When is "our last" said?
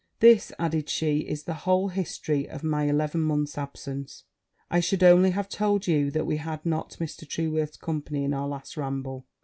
8.33-8.77